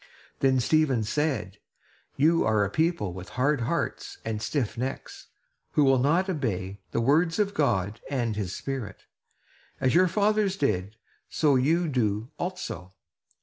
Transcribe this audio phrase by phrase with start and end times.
[0.39, 1.59] Then Stephen said:
[2.15, 5.27] "You are a people with hard hearts and stiff necks,
[5.73, 9.03] who will not obey the words of God and his Spirit.
[9.79, 10.95] As your fathers did,
[11.29, 12.93] so you do, also.